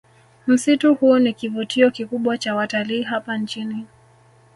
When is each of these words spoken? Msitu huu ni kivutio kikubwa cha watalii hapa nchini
Msitu 0.47 0.95
huu 0.95 1.17
ni 1.19 1.33
kivutio 1.33 1.91
kikubwa 1.91 2.37
cha 2.37 2.55
watalii 2.55 3.01
hapa 3.03 3.37
nchini 3.37 3.85